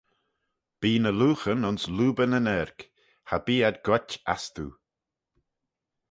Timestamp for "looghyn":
1.19-1.65